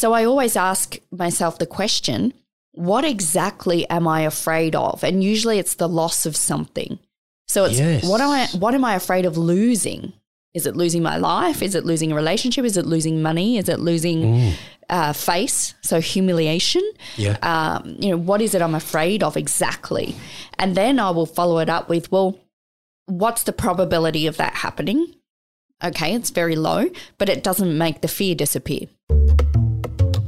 [0.00, 2.32] So I always ask myself the question
[2.72, 5.04] what exactly am I afraid of?
[5.04, 6.98] And usually it's the loss of something.
[7.48, 8.08] So it's Yes.
[8.08, 10.14] what am I what am I afraid of losing?
[10.54, 11.60] Is it losing my life?
[11.60, 12.64] Is it losing a relationship?
[12.64, 13.58] Is it losing money?
[13.58, 14.54] Is it losing
[14.88, 15.74] uh, face?
[15.82, 16.84] So humiliation.
[17.16, 17.36] Yeah.
[17.42, 20.16] Um, you know, what is it I'm afraid of exactly?
[20.58, 22.38] And then I will follow it up with, well,
[23.04, 25.14] what's the probability of that happening?
[25.84, 26.86] Okay, it's very low,
[27.18, 28.86] but it doesn't make the fear disappear.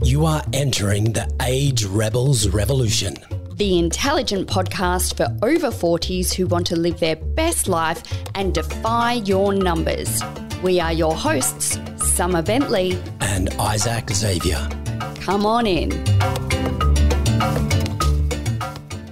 [0.04, 3.14] You are entering the Age Rebels Revolution.
[3.54, 8.02] the intelligent podcast for over 40s who want to live their best life
[8.34, 10.20] and defy your numbers.
[10.60, 12.98] We are your hosts, Summer Bentley.
[13.20, 14.68] And Isaac Xavier.
[15.20, 15.93] Come on in.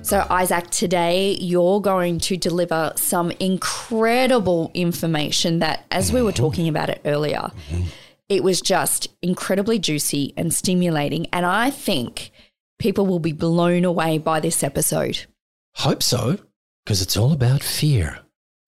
[0.02, 6.42] So, Isaac, today you're going to deliver some incredible information that, as we were mm-hmm.
[6.42, 7.82] talking about it earlier, mm-hmm.
[8.30, 11.26] It was just incredibly juicy and stimulating.
[11.32, 12.30] And I think
[12.78, 15.26] people will be blown away by this episode.
[15.74, 16.38] Hope so,
[16.84, 18.20] because it's all about fear.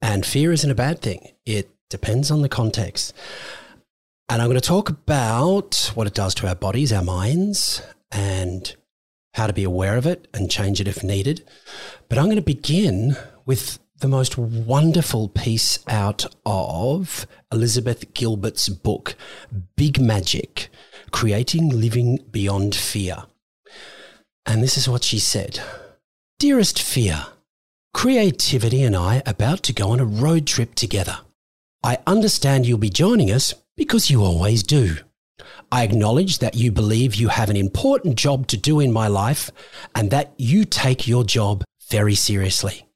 [0.03, 3.15] And fear isn't a bad thing, it depends on the context.
[4.29, 8.75] And I'm going to talk about what it does to our bodies, our minds, and
[9.35, 11.45] how to be aware of it and change it if needed.
[12.09, 13.17] But I'm going to begin
[13.47, 19.15] with the most wonderful piece out of Elizabeth Gilbert's book,
[19.77, 20.71] Big Magic
[21.13, 23.19] Creating Living Beyond Fear.
[24.45, 25.61] And this is what she said
[26.41, 27.27] Dearest Fear,
[27.95, 31.21] creativity and I are about to go on a road trip together.
[31.85, 34.97] I understand you'll be joining us because you always do.
[35.71, 39.53] I acknowledge that you believe you have an important job to do in my life
[39.95, 42.89] and that you take your job very seriously.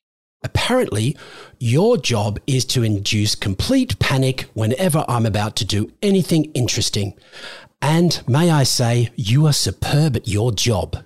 [0.47, 1.17] Apparently,
[1.59, 7.15] your job is to induce complete panic whenever I'm about to do anything interesting.
[7.83, 11.03] And may I say, you are superb at your job.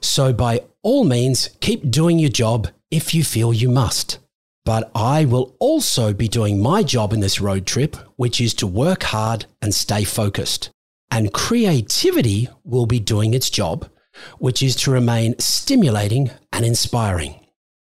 [0.00, 4.18] So, by all means, keep doing your job if you feel you must.
[4.64, 8.66] But I will also be doing my job in this road trip, which is to
[8.66, 10.70] work hard and stay focused.
[11.12, 13.88] And creativity will be doing its job,
[14.38, 17.41] which is to remain stimulating and inspiring.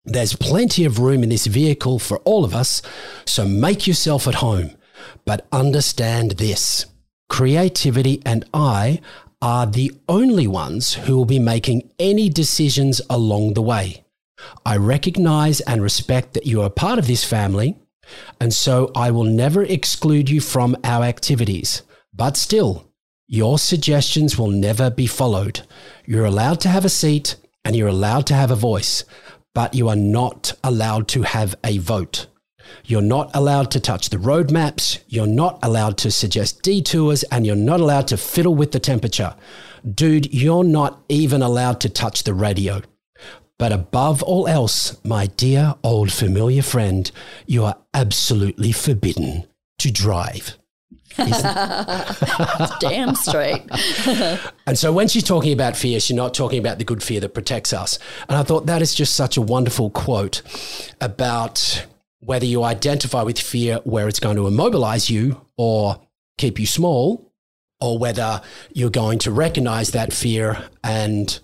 [0.05, 2.81] There's plenty of room in this vehicle for all of us,
[3.25, 4.71] so make yourself at home.
[5.25, 6.85] But understand this
[7.29, 8.99] creativity and I
[9.41, 14.03] are the only ones who will be making any decisions along the way.
[14.65, 17.77] I recognize and respect that you are part of this family,
[18.41, 21.81] and so I will never exclude you from our activities.
[22.13, 22.91] But still,
[23.27, 25.61] your suggestions will never be followed.
[26.05, 29.05] You're allowed to have a seat and you're allowed to have a voice,
[29.53, 32.27] but you are not allowed to have a vote.
[32.85, 34.99] You're not allowed to touch the roadmaps.
[35.07, 39.35] You're not allowed to suggest detours and you're not allowed to fiddle with the temperature.
[39.89, 42.81] Dude, you're not even allowed to touch the radio.
[43.59, 47.09] But above all else, my dear old familiar friend,
[47.45, 49.45] you are absolutely forbidden
[49.79, 50.57] to drive.
[52.79, 53.63] Damn straight.
[54.65, 57.33] And so when she's talking about fear, she's not talking about the good fear that
[57.33, 57.99] protects us.
[58.29, 60.41] And I thought that is just such a wonderful quote
[61.01, 61.85] about
[62.21, 66.01] whether you identify with fear where it's going to immobilize you or
[66.37, 67.33] keep you small,
[67.81, 68.41] or whether
[68.71, 71.39] you're going to recognize that fear and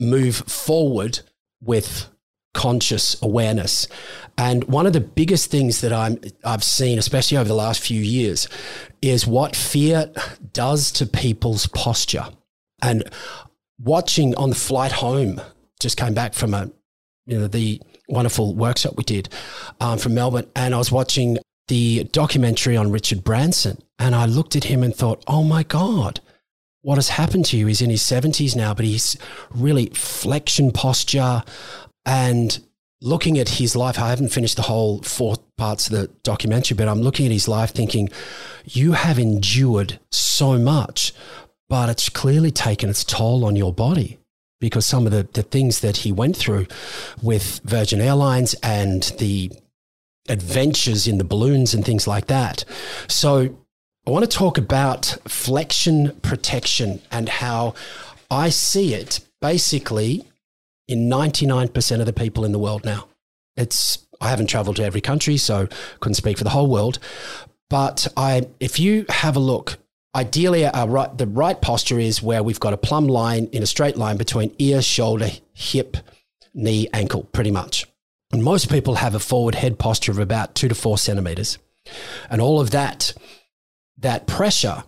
[0.00, 1.20] move forward
[1.60, 2.08] with
[2.54, 3.86] conscious awareness.
[4.38, 8.00] And one of the biggest things that I'm, I've seen, especially over the last few
[8.00, 8.48] years,
[9.02, 10.10] is what fear
[10.52, 12.26] does to people's posture.
[12.80, 13.04] And
[13.78, 15.40] watching on the flight home,
[15.78, 16.70] just came back from a,
[17.26, 19.28] you know, the wonderful workshop we did
[19.80, 21.38] um, from Melbourne, and I was watching
[21.68, 26.20] the documentary on Richard Branson, and I looked at him and thought, oh my God,
[26.82, 27.66] what has happened to you?
[27.66, 29.16] He's in his 70s now, but he's
[29.50, 31.42] really flexion posture
[32.06, 32.60] and
[33.00, 33.98] looking at his life.
[33.98, 37.46] I haven't finished the whole four parts of the documentary, but I'm looking at his
[37.46, 38.08] life thinking,
[38.64, 41.12] you have endured so much,
[41.68, 44.18] but it's clearly taken its toll on your body
[44.58, 46.66] because some of the, the things that he went through
[47.22, 49.52] with Virgin Airlines and the
[50.28, 52.64] adventures in the balloons and things like that.
[53.06, 53.54] So
[54.06, 57.74] I want to talk about flexion protection and how
[58.30, 60.24] I see it basically
[60.88, 63.08] in 99% of the people in the world now.
[63.56, 65.68] It's I haven't traveled to every country, so
[66.00, 66.98] couldn't speak for the whole world.
[67.68, 69.78] But I, if you have a look,
[70.14, 73.62] ideally, uh, our right, the right posture is where we've got a plumb line in
[73.62, 75.96] a straight line between ear, shoulder, hip,
[76.54, 77.86] knee, ankle, pretty much.
[78.32, 81.58] And most people have a forward head posture of about two to four centimeters.
[82.30, 83.12] And all of that,
[83.98, 84.84] that pressure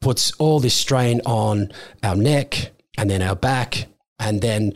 [0.00, 1.72] puts all this strain on
[2.02, 3.86] our neck and then our back.
[4.18, 4.72] And then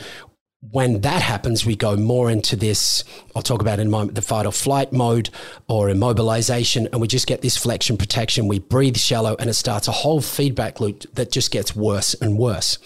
[0.71, 3.05] when that happens, we go more into this.
[3.35, 5.31] I'll talk about in a moment the fight or flight mode
[5.69, 8.49] or immobilization, and we just get this flexion protection.
[8.49, 12.39] We breathe shallow, and it starts a whole feedback loop that just gets worse and
[12.39, 12.79] worse.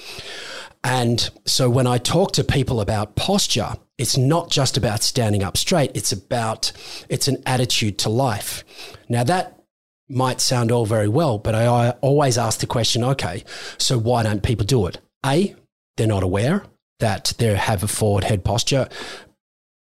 [0.82, 5.56] And so when I talk to people about posture, it's not just about standing up
[5.56, 6.72] straight, it's about
[7.08, 8.64] it's an attitude to life.
[9.08, 9.60] Now that
[10.08, 13.44] might sound all very well, but I, always ask the question, okay,
[13.78, 14.98] so why don't people do it?
[15.24, 15.54] A,
[15.96, 16.64] they're not aware
[17.00, 18.88] that they have a forward head posture.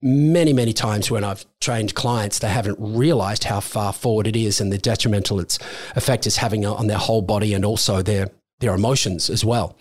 [0.02, 4.60] Many, many times when I've trained clients, they haven't realized how far forward it is
[4.60, 5.60] and the detrimental its
[5.96, 8.30] effect is having on their whole body and also their,
[8.60, 9.78] their emotions as well.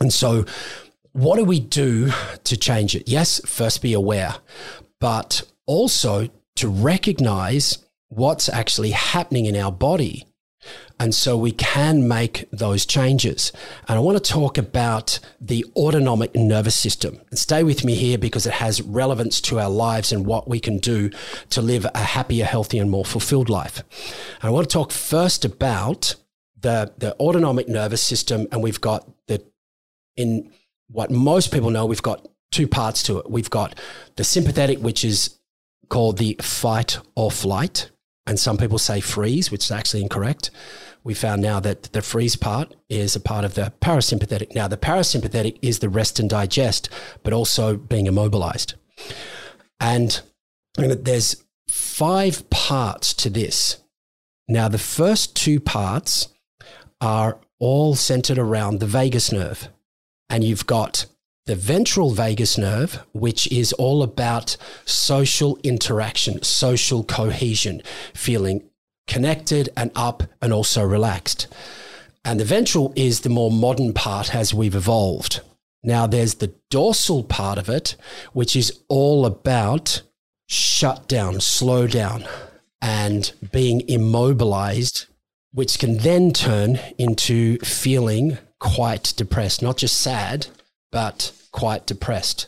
[0.00, 0.46] And so,
[1.12, 2.10] what do we do
[2.44, 3.06] to change it?
[3.06, 4.34] Yes, first be aware,
[4.98, 10.26] but also to recognize what's actually happening in our body.
[10.98, 13.52] And so we can make those changes.
[13.88, 17.20] And I want to talk about the autonomic nervous system.
[17.30, 20.60] And stay with me here because it has relevance to our lives and what we
[20.60, 21.10] can do
[21.50, 23.82] to live a happier, healthier, and more fulfilled life.
[24.40, 26.14] And I want to talk first about
[26.60, 28.46] the, the autonomic nervous system.
[28.52, 29.42] And we've got the
[30.16, 30.52] in
[30.88, 33.30] what most people know, we've got two parts to it.
[33.30, 33.78] We've got
[34.16, 35.38] the sympathetic, which is
[35.88, 37.90] called the fight or flight.
[38.26, 40.50] And some people say freeze, which is actually incorrect.
[41.04, 44.54] We found now that the freeze part is a part of the parasympathetic.
[44.54, 46.88] Now, the parasympathetic is the rest and digest,
[47.24, 48.74] but also being immobilized.
[49.80, 50.20] And
[50.76, 53.82] there's five parts to this.
[54.48, 56.28] Now, the first two parts
[57.00, 59.68] are all centered around the vagus nerve
[60.32, 61.04] and you've got
[61.46, 67.82] the ventral vagus nerve, which is all about social interaction, social cohesion,
[68.14, 68.62] feeling
[69.08, 71.48] connected and up and also relaxed.
[72.24, 75.40] And the ventral is the more modern part as we've evolved.
[75.82, 77.96] Now, there's the dorsal part of it,
[78.32, 80.02] which is all about
[80.48, 82.24] shut down, slow down,
[82.80, 85.06] and being immobilized,
[85.52, 90.46] which can then turn into feeling quite depressed, not just sad,
[90.92, 92.46] but quite depressed.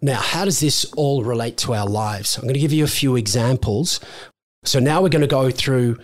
[0.00, 2.36] Now, how does this all relate to our lives?
[2.36, 4.00] I'm going to give you a few examples.
[4.64, 5.98] So, now we're going to go through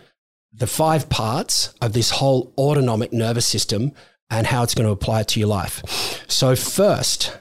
[0.52, 3.92] the five parts of this whole autonomic nervous system
[4.28, 6.24] and how it's going to apply to your life.
[6.28, 7.38] So, first,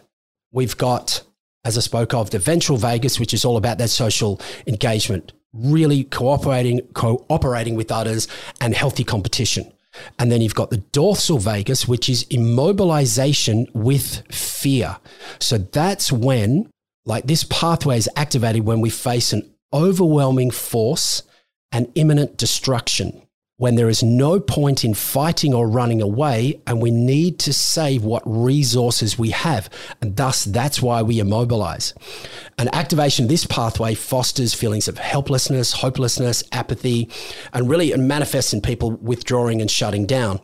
[0.51, 1.23] we've got,
[1.65, 6.05] as I spoke of, the ventral vagus, which is all about that social engagement, really
[6.05, 8.29] cooperating, cooperating with others,
[8.61, 9.71] and healthy competition.
[10.19, 14.97] And then you've got the dorsal vagus, which is immobilization with fear.
[15.39, 16.69] So that's when,
[17.05, 21.23] like, this pathway is activated when we face an overwhelming force
[21.71, 23.24] and imminent destruction
[23.57, 28.03] when there is no point in fighting or running away, and we need to save
[28.03, 29.69] what resources we have.
[30.01, 31.93] And thus, that's why we immobilize.
[32.57, 37.09] An activation of this pathway fosters feelings of helplessness, hopelessness, apathy,
[37.53, 40.41] and really it manifests in people withdrawing and shutting down.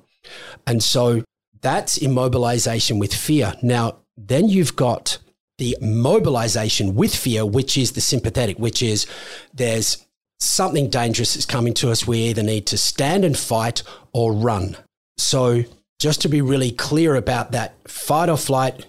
[0.65, 1.23] And so
[1.59, 3.55] that's immobilization with fear.
[3.61, 5.17] Now, then you've got
[5.57, 9.05] the mobilization with fear, which is the sympathetic, which is
[9.53, 10.05] there's
[10.41, 14.75] something dangerous is coming to us, we either need to stand and fight or run.
[15.17, 15.63] So,
[15.99, 18.85] just to be really clear about that, fight or flight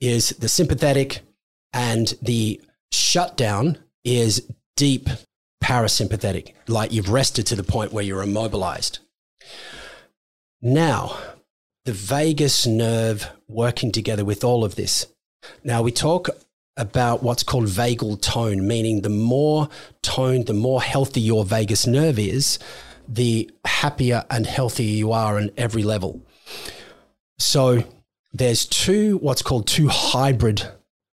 [0.00, 1.20] is the sympathetic,
[1.72, 5.08] and the shutdown is deep
[5.62, 8.98] parasympathetic, like you've rested to the point where you're immobilized.
[10.60, 11.16] Now,
[11.84, 15.06] the vagus nerve working together with all of this.
[15.62, 16.28] Now, we talk
[16.76, 19.68] about what's called vagal tone, meaning the more
[20.02, 22.58] toned, the more healthy your vagus nerve is,
[23.08, 26.24] the happier and healthier you are on every level.
[27.38, 27.84] So
[28.32, 30.66] there's two, what's called two hybrid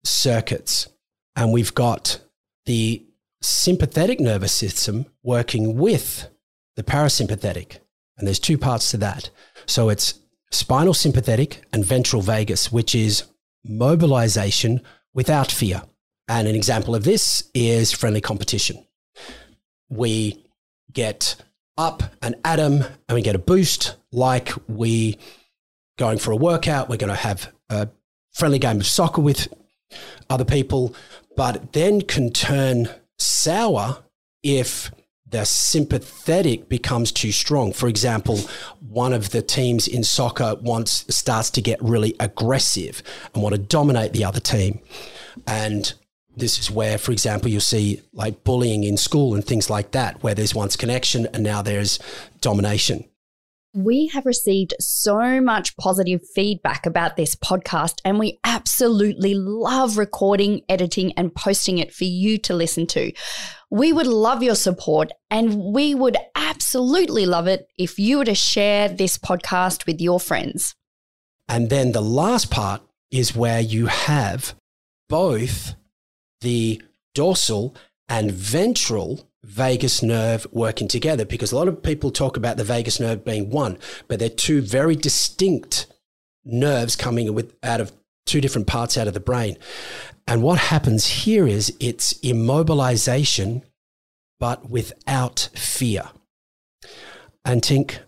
[0.04, 0.88] circuits.
[1.34, 2.20] And we've got
[2.66, 3.04] the
[3.42, 6.28] sympathetic nervous system working with
[6.74, 7.78] the parasympathetic.
[8.18, 9.30] And there's two parts to that.
[9.66, 10.14] So it's
[10.50, 13.24] spinal sympathetic and ventral vagus, which is
[13.64, 14.80] mobilization
[15.16, 15.82] without fear.
[16.28, 18.86] And an example of this is friendly competition.
[19.88, 20.44] We
[20.92, 21.36] get
[21.76, 25.18] up an atom and we get a boost, like we
[25.98, 27.88] going for a workout, we're going to have a
[28.32, 29.48] friendly game of soccer with
[30.28, 30.94] other people,
[31.36, 34.04] but then can turn sour
[34.42, 34.90] if
[35.36, 37.70] the sympathetic becomes too strong.
[37.70, 38.38] For example,
[38.80, 43.02] one of the teams in soccer wants starts to get really aggressive
[43.34, 44.80] and want to dominate the other team.
[45.46, 45.92] And
[46.34, 50.22] this is where, for example, you'll see like bullying in school and things like that,
[50.22, 51.98] where there's once connection and now there's
[52.40, 53.04] domination.
[53.74, 60.62] We have received so much positive feedback about this podcast, and we absolutely love recording,
[60.70, 63.12] editing, and posting it for you to listen to.
[63.70, 68.34] We would love your support, and we would absolutely love it if you were to
[68.34, 70.74] share this podcast with your friends.
[71.48, 74.54] And then the last part is where you have
[75.08, 75.74] both
[76.40, 76.82] the
[77.14, 77.74] dorsal
[78.08, 82.98] and ventral vagus nerve working together because a lot of people talk about the vagus
[83.00, 85.86] nerve being one, but they're two very distinct
[86.44, 87.92] nerves coming with out of
[88.26, 89.56] two different parts out of the brain.
[90.26, 93.62] And what happens here is it's immobilization,
[94.40, 96.10] but without fear.
[97.44, 97.98] And Tink,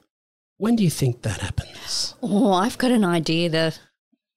[0.56, 2.14] when do you think that happens?
[2.22, 3.48] Oh, I've got an idea.
[3.48, 3.74] The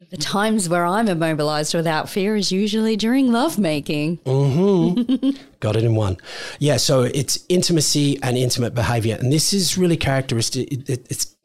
[0.10, 4.18] the times where I'm immobilized without fear is usually during lovemaking.
[4.26, 5.30] Mm-hmm.
[5.60, 6.18] Got it in one.
[6.60, 9.18] Yeah, so it's intimacy and intimate behavior.
[9.20, 10.72] And this is really characteristic.
[10.72, 11.36] It, it, it's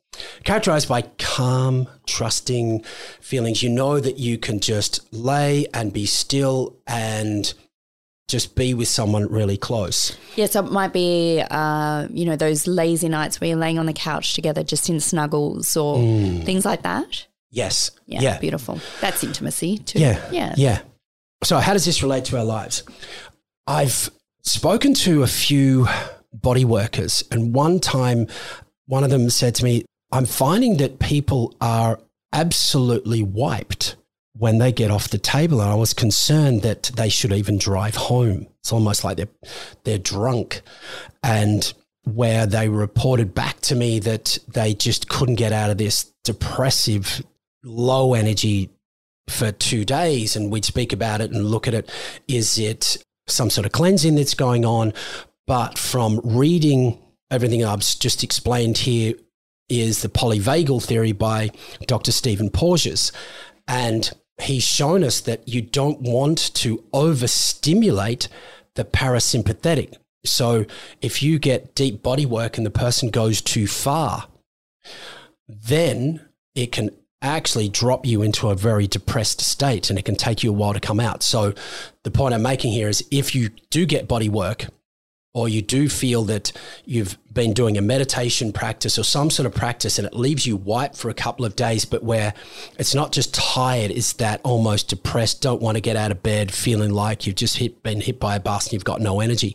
[0.45, 2.83] characterized by calm, trusting
[3.21, 3.63] feelings.
[3.63, 7.53] You know that you can just lay and be still and
[8.29, 10.17] just be with someone really close.
[10.35, 13.87] Yeah, so it might be, uh, you know, those lazy nights where you're laying on
[13.87, 16.45] the couch together just in snuggles or mm.
[16.45, 17.27] things like that.
[17.51, 17.93] Yes.
[18.07, 18.39] Yeah, yeah.
[18.39, 18.81] Beautiful.
[19.01, 20.01] That's intimacy too.
[20.01, 20.21] Yeah.
[20.33, 20.55] Yeah.
[20.57, 20.81] Yeah.
[21.45, 22.83] So, how does this relate to our lives?
[23.67, 24.11] I've
[24.43, 25.87] spoken to a few
[26.33, 28.27] body workers, and one time,
[28.87, 29.85] one of them said to me,
[30.17, 32.01] I'm finding that people are
[32.33, 33.97] absolutely wiped
[34.39, 35.61] when they get off the table.
[35.61, 38.47] And I was concerned that they should even drive home.
[38.61, 39.29] It's almost like they're,
[39.85, 40.63] they're drunk.
[41.23, 41.71] And
[42.05, 47.23] where they reported back to me that they just couldn't get out of this depressive
[47.63, 48.71] low energy
[49.29, 51.91] for two days and we'd speak about it and look at it.
[52.27, 54.95] Is it some sort of cleansing that's going on?
[55.47, 59.15] But from reading everything I've just explained here
[59.69, 61.51] is the polyvagal theory by
[61.87, 62.13] Dr.
[62.13, 63.13] Stephen Porges.
[63.67, 68.29] And he's shown us that you don't want to overstimulate
[68.75, 69.95] the parasympathetic.
[70.25, 70.67] So
[71.01, 74.29] if you get deep body work and the person goes too far,
[75.49, 76.91] then it can
[77.23, 80.75] actually drop you into a very depressed state and it can take you a while
[80.75, 81.23] to come out.
[81.23, 81.55] So,
[82.03, 84.67] the point I'm making here is if you do get body work
[85.37, 86.51] or you do feel that
[86.87, 90.57] you've been doing a meditation practice or some sort of practice and it leaves you
[90.57, 92.33] wiped for a couple of days, but where
[92.79, 96.51] it's not just tired, it's that almost depressed, don't want to get out of bed,
[96.51, 99.55] feeling like you've just hit, been hit by a bus and you've got no energy.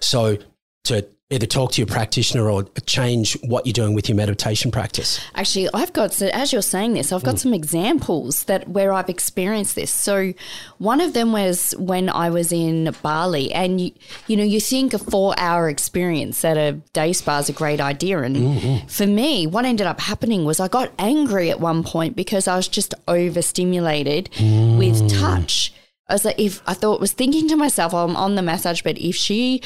[0.00, 0.36] So,
[0.84, 5.20] to either talk to your practitioner or change what you're doing with your meditation practice?
[5.34, 7.40] Actually, I've got so as you're saying this, I've got mm.
[7.40, 9.92] some examples that where I've experienced this.
[9.92, 10.32] So,
[10.78, 13.92] one of them was when I was in Bali, and you,
[14.26, 18.20] you know, you think a four-hour experience at a day spa is a great idea,
[18.22, 18.86] and mm-hmm.
[18.86, 22.56] for me, what ended up happening was I got angry at one point because I
[22.56, 24.78] was just overstimulated mm.
[24.78, 25.72] with touch.
[26.08, 28.98] I was like, if I thought was thinking to myself, I'm on the massage, but
[28.98, 29.62] if she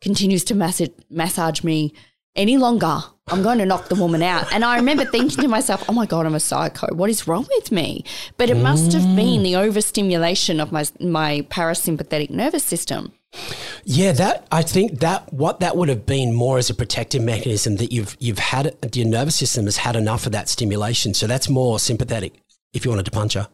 [0.00, 1.92] continues to massage, massage me
[2.36, 4.52] any longer, I'm going to knock the woman out.
[4.52, 6.94] And I remember thinking to myself, oh my God, I'm a psycho.
[6.94, 8.04] What is wrong with me?
[8.36, 13.12] But it must have been the overstimulation of my, my parasympathetic nervous system.
[13.84, 17.76] Yeah, that I think that what that would have been more as a protective mechanism
[17.76, 21.48] that you've you've had your nervous system has had enough of that stimulation, so that's
[21.48, 22.32] more sympathetic.
[22.72, 23.48] If you wanted to punch her,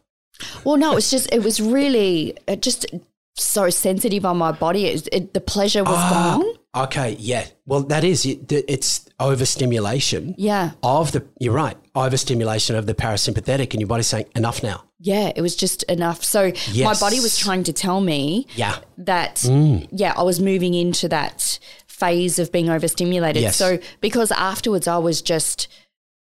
[0.63, 2.87] well, no, it's just it was really just
[3.35, 4.87] so sensitive on my body.
[4.87, 6.85] It, it, the pleasure was ah, gone.
[6.85, 7.47] Okay, yeah.
[7.67, 10.35] Well, that is it, it's overstimulation.
[10.39, 10.73] Yeah.
[10.83, 14.85] Of the you're right, overstimulation of the parasympathetic, and your body's saying enough now.
[14.99, 16.25] Yeah, it was just enough.
[16.25, 16.85] So yes.
[16.85, 19.87] my body was trying to tell me, yeah, that mm.
[19.93, 23.43] yeah, I was moving into that phase of being overstimulated.
[23.43, 23.57] Yes.
[23.57, 25.69] So because afterwards I was just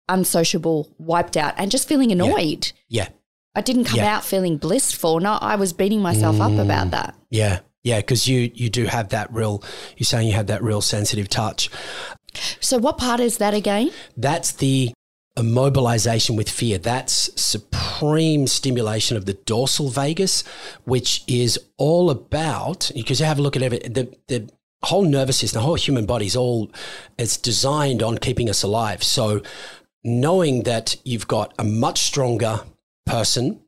[0.09, 2.73] unsociable, wiped out, and just feeling annoyed.
[2.89, 3.05] Yeah.
[3.05, 3.09] yeah.
[3.55, 4.17] I didn't come yeah.
[4.17, 5.21] out feeling blissful.
[5.21, 7.15] No, I was beating myself mm, up about that.
[7.31, 7.61] Yeah.
[7.85, 9.63] Yeah, because you you do have that real
[9.97, 11.69] you're saying you have that real sensitive touch.
[12.61, 13.91] So what part is that again?
[14.17, 14.93] That's the
[15.37, 16.79] immobilization with fear.
[16.79, 20.45] That's supreme stimulation of the dorsal vagus,
[20.85, 24.51] which is all about because you have a look at every the the
[24.83, 26.71] whole nervous system, the whole human body is all
[27.19, 29.05] it's designed on keeping us alive.
[29.05, 29.43] So
[30.03, 32.61] knowing that you've got a much stronger
[33.07, 33.61] person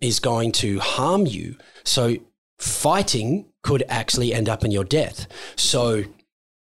[0.00, 1.56] is going to harm you.
[1.84, 2.16] So
[2.58, 5.26] fighting could actually end up in your death.
[5.56, 6.04] So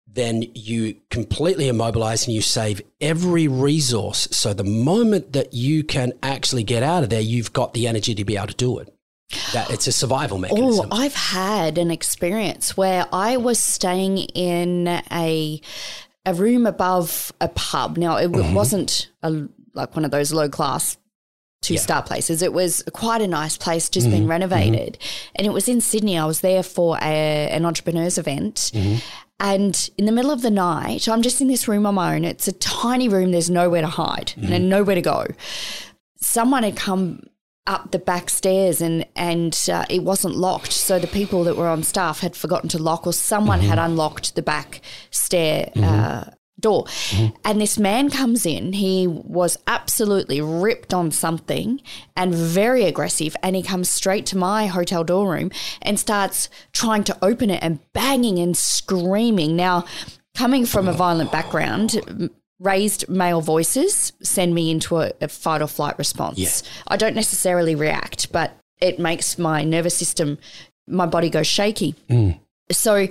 [0.06, 4.28] then you completely immobilize and you save every resource.
[4.30, 8.14] So the moment that you can actually get out of there, you've got the energy
[8.14, 8.94] to be able to do it.
[9.52, 10.88] That it's a survival mechanism.
[10.92, 15.60] Oh, I've had an experience where I was staying in a
[16.26, 17.96] a room above a pub.
[17.98, 18.54] Now, it Mm-hmm.
[18.54, 20.96] wasn't a, like one of those low class
[21.64, 22.42] two star places.
[22.42, 24.16] It was quite a nice place, just Mm-hmm.
[24.16, 24.98] been renovated.
[25.36, 26.16] And it was in Sydney.
[26.18, 28.70] I was there for a, an entrepreneurs event.
[28.74, 28.96] Mm-hmm.
[29.40, 32.24] And in the middle of the night, I'm just in this room on my own.
[32.24, 34.52] It's a tiny room, there's nowhere to hide Mm-hmm.
[34.52, 35.26] and nowhere to go.
[36.20, 37.24] Someone had come
[37.66, 41.66] up the back stairs and and uh, it wasn't locked so the people that were
[41.66, 46.24] on staff had forgotten to lock or someone had unlocked the back stair uh,
[46.64, 46.84] door.
[46.84, 47.36] Mm-hmm.
[47.44, 48.72] And this man comes in.
[48.72, 51.80] He was absolutely ripped on something
[52.16, 53.36] and very aggressive.
[53.42, 55.50] And he comes straight to my hotel door room
[55.82, 59.54] and starts trying to open it and banging and screaming.
[59.54, 59.84] Now
[60.34, 65.66] coming from a violent background raised male voices send me into a, a fight or
[65.66, 66.38] flight response.
[66.38, 66.70] Yeah.
[66.88, 70.38] I don't necessarily react, but it makes my nervous system,
[70.86, 71.94] my body go shaky.
[72.08, 72.38] Mm.
[72.70, 73.08] So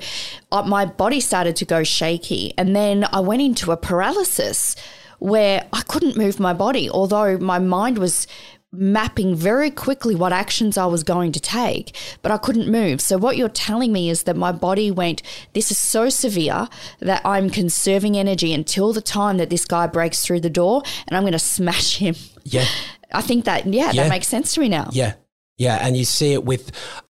[0.51, 2.53] uh, my body started to go shaky.
[2.57, 4.75] And then I went into a paralysis
[5.19, 8.27] where I couldn't move my body, although my mind was
[8.75, 12.99] mapping very quickly what actions I was going to take, but I couldn't move.
[13.01, 15.21] So, what you're telling me is that my body went,
[15.53, 16.67] This is so severe
[16.99, 21.15] that I'm conserving energy until the time that this guy breaks through the door and
[21.15, 22.15] I'm going to smash him.
[22.43, 22.65] Yeah.
[23.13, 24.03] I think that, yeah, Yeah.
[24.03, 24.89] that makes sense to me now.
[24.91, 25.13] Yeah.
[25.57, 25.77] Yeah.
[25.79, 26.71] And you see it with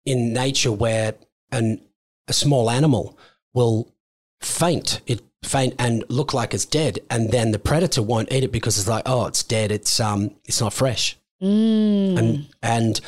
[0.05, 1.15] in nature where
[1.53, 1.81] an,
[2.29, 3.19] a small animal
[3.53, 3.93] will
[4.41, 5.01] faint.
[5.07, 7.01] It faint and look like it's dead.
[7.11, 9.71] And then the predator won't eat it because it's like, oh, it's dead.
[9.71, 11.19] It's um it's not fresh.
[11.43, 12.19] Mm.
[12.19, 13.01] And and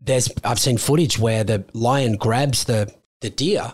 [0.00, 3.72] there's I've seen footage where the lion grabs the the deer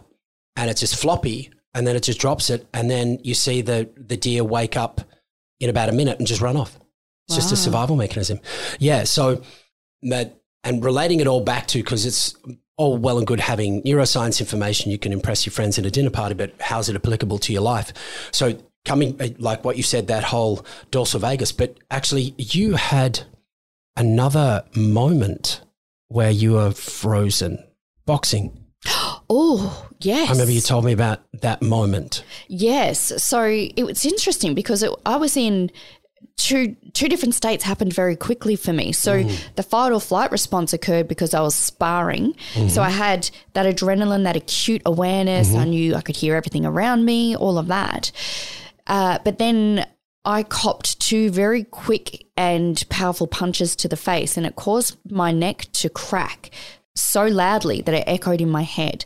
[0.56, 3.88] and it's just floppy and then it just drops it and then you see the
[3.96, 5.00] the deer wake up
[5.60, 6.78] in about a minute and just run off.
[7.28, 8.38] It's just a survival mechanism.
[8.78, 9.02] Yeah.
[9.02, 9.42] So
[10.02, 12.34] that and relating it all back to because it's
[12.76, 16.10] all well and good having neuroscience information you can impress your friends at a dinner
[16.10, 17.92] party, but how's it applicable to your life?
[18.32, 23.20] So coming uh, like what you said, that whole dorsal vagus, but actually you had
[23.96, 25.62] another moment
[26.08, 27.64] where you were frozen
[28.04, 28.64] boxing.
[29.28, 30.28] Oh, yes.
[30.28, 32.24] I remember you told me about that moment.
[32.46, 33.24] Yes.
[33.24, 35.72] So it was interesting because it, I was in
[36.36, 38.92] two two different states happened very quickly for me.
[38.92, 39.22] So
[39.56, 42.34] the fight or flight response occurred because I was sparring.
[42.68, 45.54] So I had that adrenaline, that acute awareness.
[45.54, 48.12] I knew I could hear everything around me, all of that.
[48.86, 49.86] Uh, but then
[50.24, 55.32] I copped two very quick and powerful punches to the face, and it caused my
[55.32, 56.50] neck to crack
[56.94, 59.04] so loudly that it echoed in my head.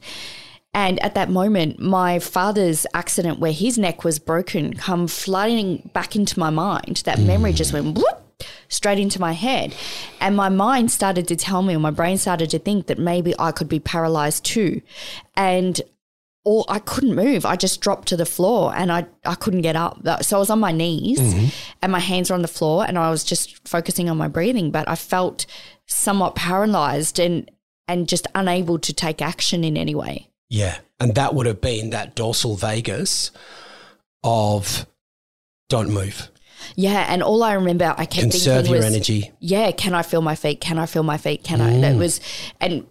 [0.72, 6.14] And at that moment, my father's accident where his neck was broken come flooding back
[6.14, 7.02] into my mind.
[7.04, 9.74] That memory just went whoop, straight into my head.
[10.20, 13.35] And my mind started to tell me, or my brain started to think that maybe
[13.38, 14.80] I could be paralyzed too.
[15.35, 15.80] And
[16.44, 17.44] or I couldn't move.
[17.44, 20.00] I just dropped to the floor and I, I couldn't get up.
[20.22, 21.48] So I was on my knees mm-hmm.
[21.83, 24.70] and my hands were on the floor and I was just focusing on my breathing,
[24.70, 25.44] but I felt
[25.87, 27.50] somewhat paralyzed and
[27.87, 30.30] and just unable to take action in any way.
[30.50, 30.78] Yeah.
[30.98, 33.30] And that would have been that dorsal vagus
[34.22, 34.86] of
[35.70, 36.30] don't move.
[36.76, 39.32] Yeah, and all I remember, I kept Conserve thinking your was, energy.
[39.40, 40.60] yeah, can I feel my feet?
[40.60, 41.42] Can I feel my feet?
[41.42, 41.80] Can I?
[41.80, 41.98] That mm.
[41.98, 42.20] was,
[42.60, 42.86] and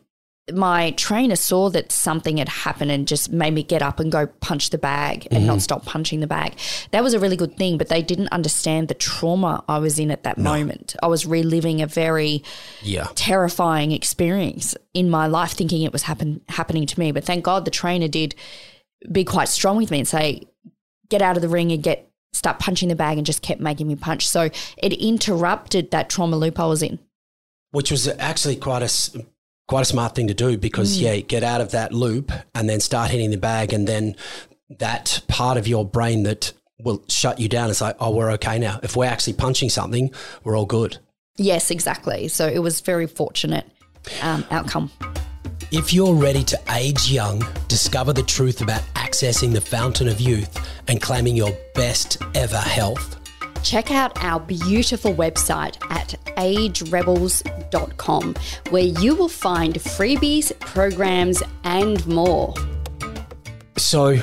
[0.54, 4.28] my trainer saw that something had happened and just made me get up and go
[4.28, 5.60] punch the bag and not mm-hmm.
[5.60, 6.54] stop punching the bag.
[6.92, 10.12] That was a really good thing, but they didn't understand the trauma I was in
[10.12, 10.96] at that moment.
[11.02, 12.44] I was reliving a very
[12.82, 13.08] Yeah.
[13.16, 17.12] terrifying experience in my life, thinking it was happen, happening to me.
[17.12, 18.36] But thank God the trainer did
[19.12, 20.44] be quite strong with me and say,
[21.10, 23.88] get out of the ring and get start punching the bag and just kept making
[23.88, 24.28] me punch.
[24.28, 27.00] So it interrupted that trauma loop I was in.
[27.72, 28.90] Which was actually quite a
[29.70, 32.80] quite a smart thing to do because yeah, get out of that loop and then
[32.80, 34.16] start hitting the bag and then
[34.80, 38.58] that part of your brain that will shut you down is like, oh, we're okay
[38.58, 38.80] now.
[38.82, 40.12] If we're actually punching something,
[40.44, 40.98] we're all good.
[41.38, 42.30] Yes, exactly.
[42.30, 43.70] So it was very fortunate
[44.24, 44.90] um, outcome.
[45.72, 50.68] If you're ready to age young, discover the truth about accessing the fountain of youth
[50.88, 53.19] and claiming your best ever health,
[53.64, 58.36] Check out our beautiful website at agerebels.com,
[58.70, 62.54] where you will find freebies, programs, and more.
[63.78, 64.18] So,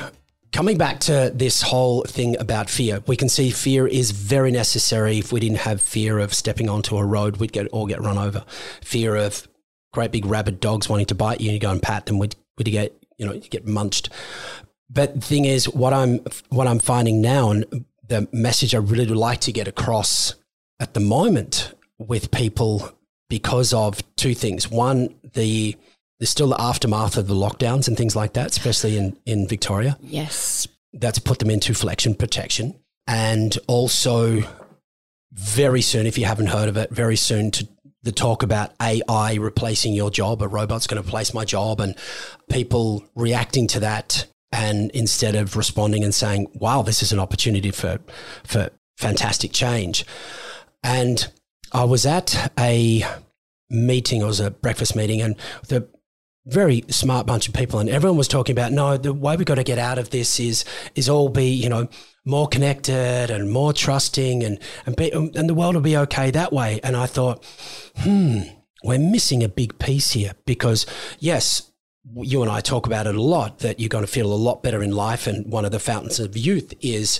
[0.51, 5.19] coming back to this whole thing about fear, we can see fear is very necessary.
[5.19, 8.17] If we didn't have fear of stepping onto a road, we'd get all get run
[8.17, 8.43] over.
[8.81, 9.47] Fear of
[9.93, 12.35] great big rabid dogs wanting to bite you, and you go and pat them, we'd,
[12.57, 14.09] we'd get you know get munched.
[14.89, 16.19] But the thing is, what I'm
[16.49, 20.35] what I'm finding now, and the message I really would like to get across
[20.79, 22.91] at the moment with people
[23.29, 24.69] because of two things.
[24.69, 25.75] One, the
[26.19, 29.97] there's still the aftermath of the lockdowns and things like that, especially in, in Victoria.
[30.01, 30.67] Yes.
[30.93, 32.75] that's put them into flexion protection.
[33.05, 34.41] And also,
[35.31, 37.67] very soon, if you haven't heard of it, very soon to
[38.03, 41.95] the talk about AI replacing your job, a robot's going to replace my job, and
[42.49, 44.25] people reacting to that.
[44.51, 47.99] And instead of responding and saying, wow, this is an opportunity for,
[48.43, 50.05] for fantastic change.
[50.83, 51.27] And
[51.73, 53.03] I was at a
[53.69, 55.35] meeting, it was a breakfast meeting, and
[55.67, 55.87] the
[56.45, 59.55] very smart bunch of people, and everyone was talking about no, the way we've got
[59.55, 60.63] to get out of this is
[60.95, 61.89] is all be you know
[62.25, 66.53] more connected and more trusting, and and be, and the world will be okay that
[66.53, 66.79] way.
[66.83, 67.45] And I thought,
[67.97, 68.39] hmm,
[68.83, 70.85] we're missing a big piece here because
[71.19, 71.71] yes.
[72.15, 74.63] You and I talk about it a lot that you're going to feel a lot
[74.63, 75.27] better in life.
[75.27, 77.19] And one of the fountains of youth is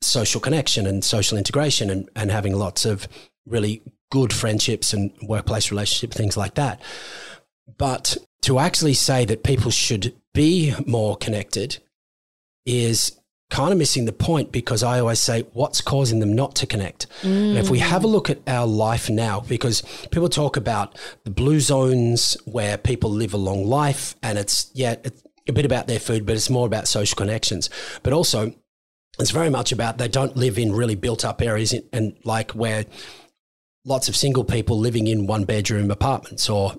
[0.00, 3.08] social connection and social integration and, and having lots of
[3.46, 6.80] really good friendships and workplace relationships, things like that.
[7.78, 11.78] But to actually say that people should be more connected
[12.66, 13.18] is
[13.54, 17.06] kind of missing the point because I always say, what's causing them not to connect?
[17.22, 17.50] Mm.
[17.50, 21.30] And if we have a look at our life now, because people talk about the
[21.30, 25.86] blue zones where people live a long life, and it's, yeah, it's a bit about
[25.86, 27.70] their food, but it's more about social connections.
[28.02, 28.52] But also,
[29.20, 32.86] it's very much about they don't live in really built up areas and like where
[33.84, 36.74] lots of single people living in one bedroom apartments or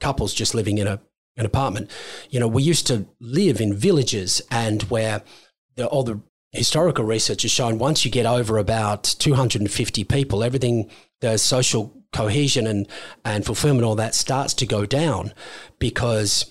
[0.00, 1.00] couples just living in a
[1.36, 1.90] an apartment.
[2.30, 5.22] You know, we used to live in villages and where
[5.76, 6.20] the, all the
[6.52, 12.66] historical research has shown once you get over about 250 people, everything, the social cohesion
[12.66, 12.86] and,
[13.24, 15.32] and fulfillment, all that starts to go down
[15.78, 16.46] because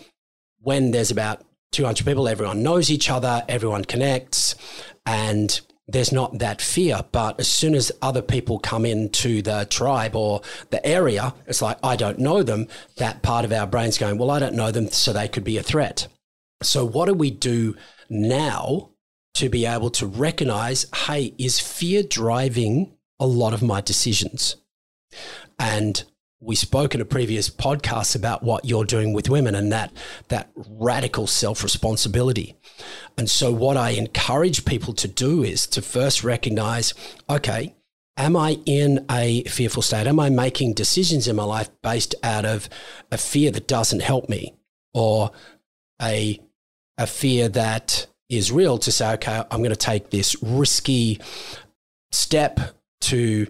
[0.60, 4.56] when there's about 200 people, everyone knows each other, everyone connects,
[5.06, 7.04] and there's not that fear.
[7.12, 11.78] But as soon as other people come into the tribe or the area, it's like,
[11.84, 12.68] I don't know them.
[12.98, 15.58] That part of our brain's going, well, I don't know them, so they could be
[15.58, 16.08] a threat.
[16.62, 17.76] So, what do we do
[18.10, 18.93] now
[19.36, 24.56] to be able to recognize, hey, is fear driving a lot of my decisions?
[25.60, 26.04] And
[26.40, 29.94] we spoke in a previous podcast about what you're doing with women and that
[30.28, 32.58] that radical self-responsibility.
[33.18, 36.94] And so what I encourage people to do is to first recognize,
[37.30, 37.76] okay,
[38.18, 40.06] am I in a fearful state?
[40.06, 42.68] Am I making decisions in my life based out of
[43.10, 44.58] a fear that doesn't help me
[44.94, 45.32] or
[46.02, 46.42] a
[46.98, 48.06] a fear that
[48.38, 51.20] is real to say, okay, I'm going to take this risky
[52.12, 52.60] step
[53.02, 53.48] to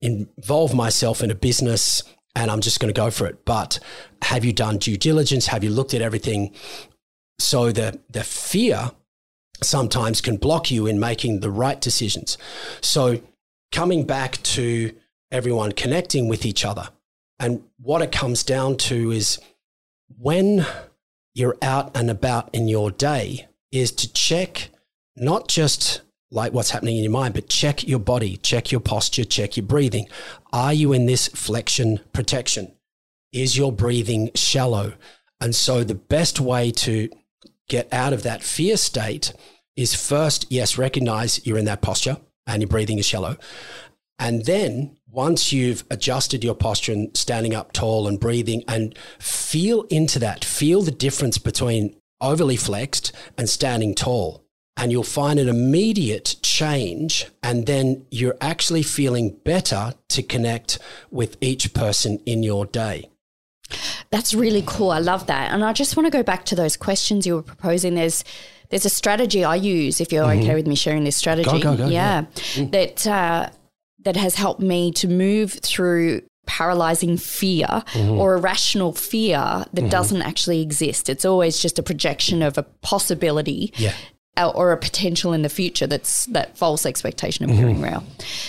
[0.00, 2.02] involve myself in a business
[2.34, 3.44] and I'm just going to go for it.
[3.44, 3.80] But
[4.22, 5.46] have you done due diligence?
[5.48, 6.54] Have you looked at everything?
[7.38, 8.92] So the, the fear
[9.62, 12.38] sometimes can block you in making the right decisions.
[12.80, 13.20] So
[13.72, 14.94] coming back to
[15.32, 16.88] everyone connecting with each other.
[17.40, 19.40] And what it comes down to is
[20.16, 20.64] when
[21.34, 24.70] you're out and about in your day, is to check
[25.16, 29.24] not just like what's happening in your mind, but check your body, check your posture,
[29.24, 30.06] check your breathing.
[30.52, 32.72] Are you in this flexion protection?
[33.32, 34.94] Is your breathing shallow?
[35.40, 37.08] And so the best way to
[37.68, 39.32] get out of that fear state
[39.76, 43.36] is first, yes, recognize you're in that posture and your breathing is shallow.
[44.18, 49.82] And then once you've adjusted your posture and standing up tall and breathing and feel
[49.84, 54.44] into that, feel the difference between overly flexed and standing tall
[54.78, 57.26] and you'll find an immediate change.
[57.42, 60.78] And then you're actually feeling better to connect
[61.10, 63.10] with each person in your day.
[64.10, 64.90] That's really cool.
[64.90, 65.52] I love that.
[65.52, 67.96] And I just want to go back to those questions you were proposing.
[67.96, 68.24] There's
[68.70, 70.42] there's a strategy I use if you're mm-hmm.
[70.42, 71.50] okay with me sharing this strategy.
[71.50, 72.20] Go, go, go, yeah.
[72.20, 72.62] yeah.
[72.62, 72.70] Mm.
[72.70, 73.50] That uh,
[74.04, 78.18] that has helped me to move through paralyzing fear mm-hmm.
[78.18, 79.88] or irrational fear that mm-hmm.
[79.88, 81.08] doesn't actually exist.
[81.08, 83.94] It's always just a projection of a possibility yeah
[84.54, 87.84] or a potential in the future that's that false expectation appearing mm-hmm.
[87.84, 88.04] real.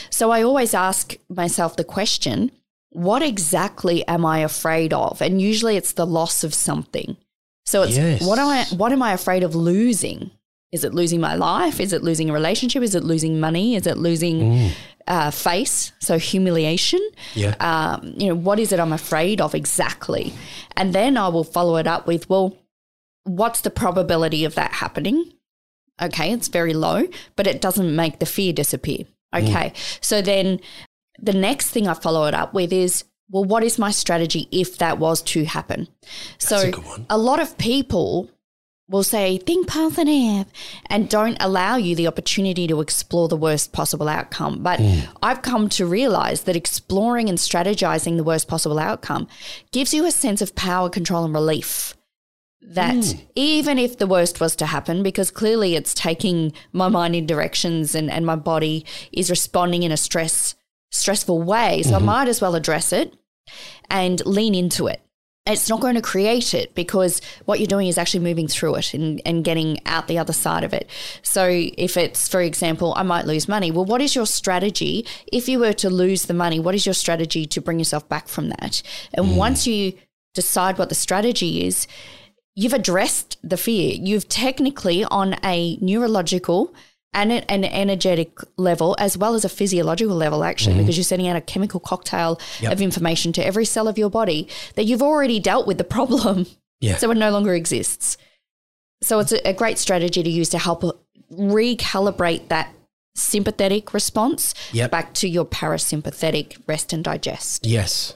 [0.10, 2.52] So I always ask myself the question,
[2.90, 5.22] what exactly am I afraid of?
[5.22, 7.18] And usually it's the loss of something.
[7.66, 8.26] So it's yes.
[8.26, 10.32] what am I what am I afraid of losing?
[10.71, 11.79] Is it losing my life?
[11.79, 12.84] Is it losing a relationship?
[12.84, 13.75] Is it losing money?
[13.75, 14.71] Is it losing mm.
[15.08, 15.91] uh, face?
[15.99, 16.99] So humiliation.
[17.34, 17.55] Yeah.
[17.60, 20.34] Um, you know, what is it I'm afraid of exactly?
[20.77, 22.55] And then I will follow it up with, well,
[23.23, 25.34] what's the probability of that happening?
[26.01, 29.05] Okay, it's very low, but it doesn't make the fear disappear.
[29.34, 29.43] Mm.
[29.43, 29.69] Okay.
[29.71, 29.97] Mm.
[30.01, 30.60] So then
[31.19, 34.77] the next thing I follow it up with is, well, what is my strategy if
[34.77, 35.88] that was to happen?
[36.39, 36.71] That's so
[37.10, 38.29] a, a lot of people
[38.89, 40.45] will say, think positive and air,
[40.88, 44.63] and don't allow you the opportunity to explore the worst possible outcome.
[44.63, 45.08] But mm.
[45.21, 49.28] I've come to realize that exploring and strategizing the worst possible outcome
[49.71, 51.95] gives you a sense of power, control, and relief
[52.62, 57.25] that even if the worst was to happen, because clearly it's taking my mind in
[57.25, 60.56] directions and, and my body is responding in a stress
[60.91, 61.84] stressful way.
[61.84, 63.15] So I might as well address it
[63.89, 65.02] and lean into it.
[65.50, 68.94] It's not going to create it because what you're doing is actually moving through it
[68.94, 70.90] and, and getting out the other side of it.
[71.22, 75.06] So, if it's, for example, I might lose money, well, what is your strategy?
[75.32, 78.28] If you were to lose the money, what is your strategy to bring yourself back
[78.28, 78.82] from that?
[79.14, 79.36] And mm.
[79.36, 79.94] once you
[80.34, 81.88] decide what the strategy is,
[82.56, 83.96] you've addressed the fear.
[83.96, 86.74] You've technically, on a neurological
[87.13, 90.84] and an an energetic level, as well as a physiological level, actually, mm-hmm.
[90.84, 92.72] because you're sending out a chemical cocktail Yep.
[92.74, 96.45] of information to every cell of your body that you've already dealt with the problem.
[96.82, 96.95] Yeah.
[96.98, 98.17] So it no longer exists.
[99.02, 100.84] So it's a, a great strategy to use to help
[101.32, 102.74] recalibrate that
[103.15, 104.91] sympathetic response Yep.
[104.91, 107.65] back to your parasympathetic rest and digest.
[107.65, 108.15] Yes.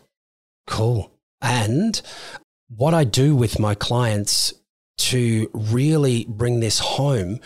[0.68, 1.12] Cool.
[1.42, 2.02] And
[2.70, 4.54] what I do with my clients
[5.00, 7.40] to really bring this home,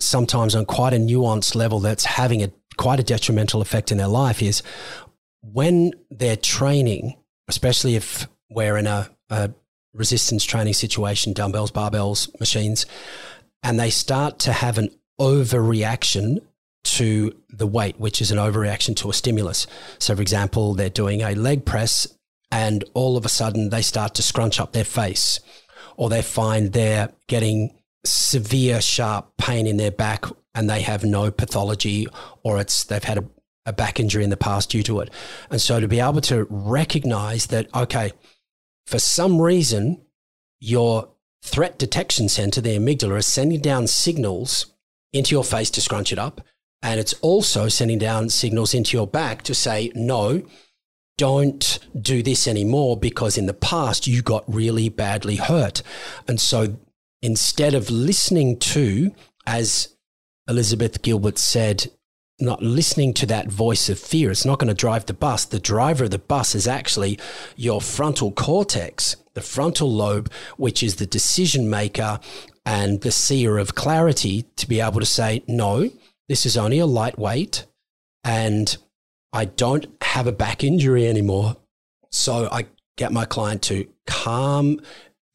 [0.00, 4.08] sometimes on quite a nuanced level that's having a quite a detrimental effect in their
[4.08, 4.62] life, is
[5.40, 7.16] when they're training,
[7.48, 9.50] especially if we're in a, a
[9.94, 12.84] resistance training situation, dumbbells, barbells, machines,
[13.62, 16.38] and they start to have an overreaction
[16.84, 19.66] to the weight, which is an overreaction to a stimulus.
[19.98, 22.06] So, for example, they're doing a leg press
[22.50, 25.40] and all of a sudden they start to scrunch up their face,
[25.96, 27.76] or they find they're getting
[28.10, 32.06] severe, sharp pain in their back and they have no pathology,
[32.42, 33.24] or it's they've had a,
[33.66, 35.10] a back injury in the past due to it.
[35.50, 38.12] And so, to be able to recognize that, okay,
[38.86, 40.00] for some reason,
[40.58, 41.10] your
[41.42, 44.66] threat detection center, the amygdala, is sending down signals
[45.12, 46.40] into your face to scrunch it up.
[46.82, 50.42] And it's also sending down signals into your back to say, no,
[51.18, 55.82] don't do this anymore because in the past you got really badly hurt.
[56.28, 56.76] And so
[57.22, 59.12] instead of listening to,
[59.46, 59.96] as
[60.48, 61.90] Elizabeth Gilbert said,
[62.38, 65.44] not listening to that voice of fear, it's not going to drive the bus.
[65.44, 67.18] The driver of the bus is actually
[67.56, 72.20] your frontal cortex, the frontal lobe, which is the decision maker
[72.66, 75.90] and the seer of clarity to be able to say, no,
[76.28, 77.64] this is only a lightweight
[78.24, 78.76] and
[79.32, 81.56] I don't have a back injury anymore.
[82.10, 84.80] So I get my client to calm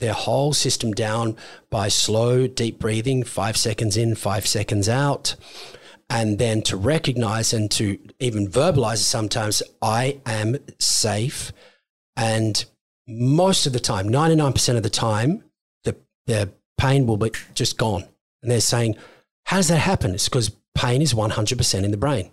[0.02, 1.38] their whole system down
[1.70, 5.36] by slow, deep breathing, five seconds in, five seconds out.
[6.10, 11.54] And then to recognize and to even verbalize sometimes, I am safe.
[12.18, 12.66] And
[13.08, 15.46] most of the time, 99% of the time,
[15.86, 18.04] the, the pain will be just gone.
[18.42, 18.98] And they're saying,
[19.46, 20.14] how does that happen?
[20.14, 22.32] It's because pain is 100% in the brain.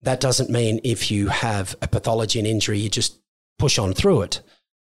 [0.00, 3.20] That doesn't mean if you have a pathology and injury, you just
[3.58, 4.40] push on through it.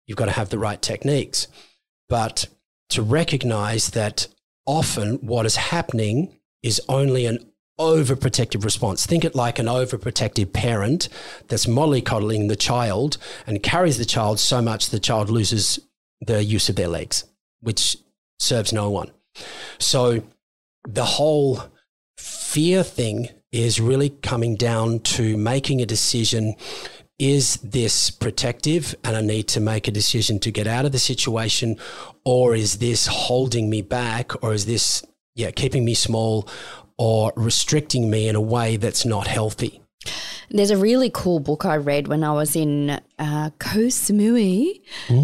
[0.07, 1.47] You've got to have the right techniques.
[2.15, 2.47] But
[2.91, 4.29] to recognize that
[4.67, 7.39] often what is happening is only an
[7.81, 9.05] overprotective response.
[9.05, 11.09] Think it like an overprotective parent
[11.49, 15.81] that's mollycoddling the child and carries the child so much the child loses
[16.21, 17.25] the use of their legs,
[17.63, 17.97] which
[18.39, 19.11] serves no one.
[19.81, 20.23] So
[20.87, 21.65] the whole
[22.17, 26.55] fear thing is really coming down to making a decision
[27.19, 30.99] is this protective and I need to make a decision to get out of the
[30.99, 31.77] situation?
[32.25, 34.43] Or is this holding me back?
[34.43, 36.49] Or is this yeah keeping me small
[36.99, 39.81] or restricting me in a way that's not healthy?
[40.51, 44.83] There's a really cool book I read when I was in uh, Koh Samui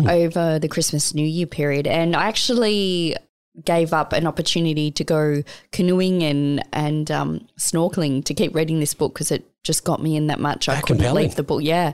[0.09, 3.17] over the Christmas New Year period, and I actually
[3.65, 8.95] gave up an opportunity to go canoeing and and um, snorkeling to keep reading this
[8.95, 10.69] book because it just got me in that much.
[10.69, 11.25] I couldn't compelling.
[11.25, 11.63] leave the book.
[11.63, 11.93] Yeah,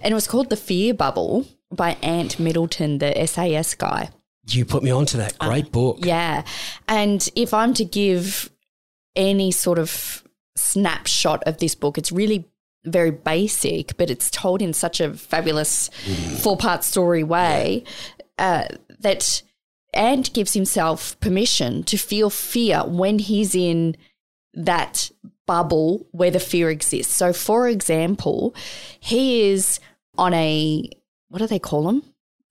[0.00, 4.10] and it was called The Fear Bubble by Ant Middleton, the SAS guy.
[4.46, 6.44] you put me onto that great book Yeah.
[6.86, 8.50] And if I'm to give
[9.14, 10.24] any sort of
[10.56, 12.48] snapshot of this book, it's really
[12.84, 15.90] very basic, but it's told in such a fabulous
[16.40, 17.84] four part story way
[18.38, 18.64] uh,
[19.00, 19.42] that
[19.94, 23.96] Ant gives himself permission to feel fear when he's in
[24.54, 25.10] that
[25.46, 27.16] bubble where the fear exists.
[27.16, 28.54] So, for example,
[29.00, 29.80] he is
[30.16, 30.88] on a,
[31.28, 32.02] what do they call them?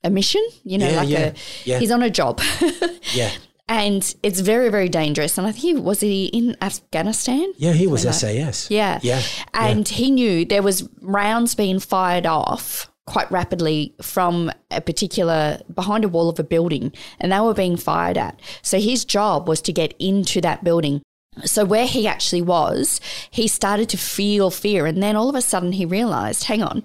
[0.04, 1.34] A mission, you know, Yeah, like yeah, a,
[1.66, 1.80] yeah.
[1.80, 2.42] he's on a job.
[3.14, 3.32] yeah
[3.70, 5.38] and it's very, very dangerous.
[5.38, 7.52] And I think he was he in Afghanistan?
[7.58, 9.00] yeah he was SAS Yeah.
[9.04, 9.22] yeah
[9.54, 16.04] And he knew there was rounds being fired off quite rapidly from a particular behind
[16.04, 18.40] a wall of a building and they were being fired at.
[18.62, 21.02] So his job was to get into that building.
[21.46, 23.00] So where he actually was,
[23.32, 26.84] he started to feel fear and then all of a sudden he realized, hang on,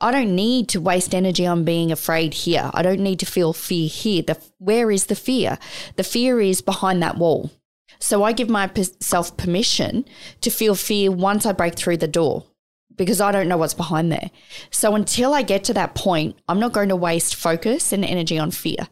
[0.00, 2.70] I don't need to waste energy on being afraid here.
[2.74, 4.22] I don't need to feel fear here.
[4.22, 5.58] The, where is the fear?
[5.94, 7.52] The fear is behind that wall.
[8.00, 10.04] So I give myself permission
[10.40, 12.46] to feel fear once I break through the door
[12.96, 14.30] because I don't know what's behind there.
[14.70, 18.38] So until I get to that point, I'm not going to waste focus and energy
[18.38, 18.88] on fear.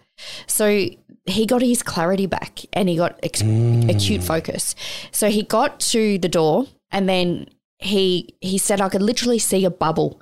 [0.46, 0.88] So
[1.26, 3.88] he got his clarity back and he got ex- mm.
[3.94, 4.74] acute focus.
[5.12, 7.46] So he got to the door and then
[7.78, 10.20] he he said I could literally see a bubble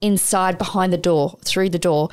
[0.00, 2.08] inside behind the door through the door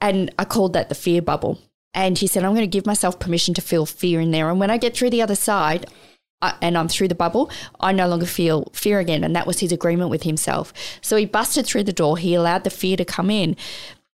[0.00, 1.58] and I called that the fear bubble.
[1.94, 4.60] And he said I'm going to give myself permission to feel fear in there and
[4.60, 5.86] when I get through the other side
[6.42, 9.24] I, and I'm through the bubble, I no longer feel fear again.
[9.24, 10.72] And that was his agreement with himself.
[11.00, 12.18] So he busted through the door.
[12.18, 13.56] He allowed the fear to come in,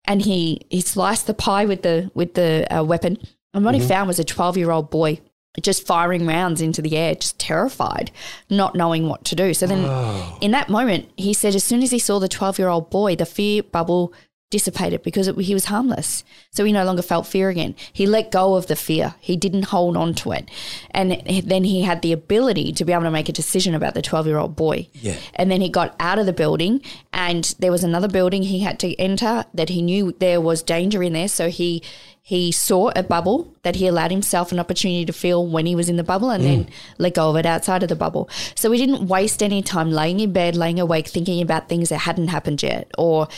[0.04, 3.18] and he he sliced the pie with the with the uh, weapon.
[3.54, 3.83] And what mm-hmm.
[3.83, 5.20] he found was a 12 year old boy
[5.61, 8.11] just firing rounds into the air, just terrified,
[8.48, 9.54] not knowing what to do.
[9.54, 10.38] So then, oh.
[10.40, 13.16] in that moment, he said, as soon as he saw the 12 year old boy,
[13.16, 14.12] the fear bubble
[14.50, 16.24] dissipated because it, he was harmless.
[16.50, 17.74] So he no longer felt fear again.
[17.92, 19.14] He let go of the fear.
[19.20, 20.48] He didn't hold on to it.
[20.90, 24.02] And then he had the ability to be able to make a decision about the
[24.02, 24.88] 12 year old boy.
[24.94, 25.16] Yeah.
[25.34, 26.80] And then he got out of the building
[27.12, 31.02] and there was another building he had to enter that he knew there was danger
[31.02, 31.28] in there.
[31.28, 31.82] So he,
[32.22, 35.90] he saw a bubble that he allowed himself an opportunity to feel when he was
[35.90, 36.46] in the bubble and mm.
[36.46, 38.30] then let go of it outside of the bubble.
[38.54, 41.98] So he didn't waste any time laying in bed, laying awake, thinking about things that
[41.98, 43.28] hadn't happened yet or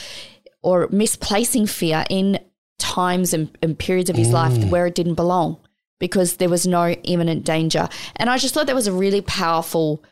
[0.62, 2.38] or misplacing fear in
[2.78, 4.32] times and, and periods of his mm.
[4.32, 5.58] life where it didn't belong
[5.98, 7.88] because there was no imminent danger.
[8.16, 10.02] And I just thought that was a really powerful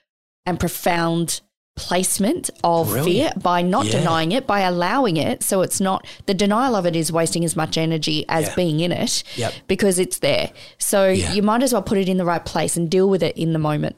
[0.47, 1.41] and profound
[1.79, 3.35] placement of Brilliant.
[3.35, 3.93] fear by not yeah.
[3.93, 5.43] denying it, by allowing it.
[5.43, 8.55] So it's not the denial of it is wasting as much energy as yeah.
[8.55, 9.55] being in it yep.
[9.69, 10.51] because it's there.
[10.79, 11.33] So yeah.
[11.33, 13.53] you might as well put it in the right place and deal with it in
[13.53, 13.97] the moment.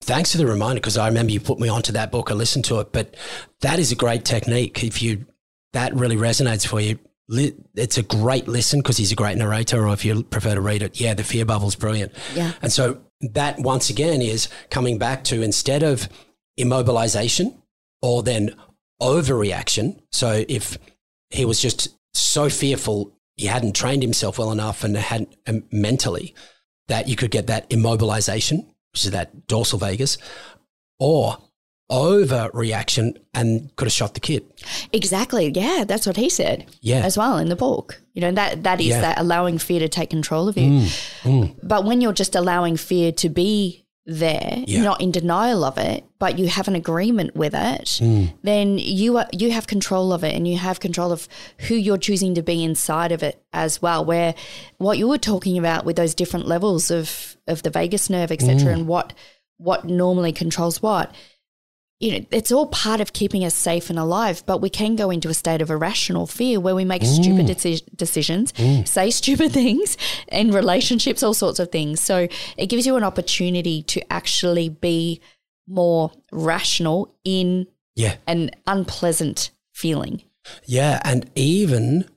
[0.00, 2.30] Thanks for the reminder because I remember you put me onto that book.
[2.30, 3.14] I listened to it, but
[3.60, 4.82] that is a great technique.
[4.82, 5.26] If you
[5.72, 6.98] that really resonates for you,
[7.30, 10.82] it's a great listen because he's a great narrator, or if you prefer to read
[10.82, 12.12] it, yeah, the fear bubble's brilliant.
[12.34, 12.52] Yeah.
[12.62, 16.08] And so that once again is coming back to instead of
[16.58, 17.56] immobilization
[18.00, 18.54] or then
[19.02, 20.00] overreaction.
[20.10, 20.78] So if
[21.30, 26.34] he was just so fearful, he hadn't trained himself well enough and had um, mentally
[26.88, 30.16] that you could get that immobilization, which is that dorsal vagus,
[30.98, 31.36] or
[31.90, 34.44] overreaction and could have shot the kid.
[34.92, 35.50] Exactly.
[35.54, 36.66] Yeah, that's what he said.
[36.80, 37.00] Yeah.
[37.04, 38.00] As well in the book.
[38.14, 39.00] You know, that that is yeah.
[39.00, 40.70] that allowing fear to take control of you.
[40.70, 40.86] Mm,
[41.22, 41.56] mm.
[41.62, 44.82] But when you're just allowing fear to be there, yeah.
[44.82, 48.32] not in denial of it, but you have an agreement with it, mm.
[48.42, 51.28] then you are you have control of it and you have control of
[51.68, 54.04] who you're choosing to be inside of it as well.
[54.04, 54.34] Where
[54.76, 58.72] what you were talking about with those different levels of of the vagus nerve, etc.,
[58.72, 58.72] mm.
[58.74, 59.14] and what
[59.58, 61.14] what normally controls what
[62.00, 65.10] you know, it's all part of keeping us safe and alive, but we can go
[65.10, 67.06] into a state of irrational fear where we make mm.
[67.06, 68.86] stupid deci- decisions, mm.
[68.86, 69.96] say stupid things
[70.28, 72.00] in relationships, all sorts of things.
[72.00, 75.20] So it gives you an opportunity to actually be
[75.66, 78.16] more rational in yeah.
[78.28, 80.22] an unpleasant feeling.
[80.66, 81.00] Yeah.
[81.04, 82.08] And even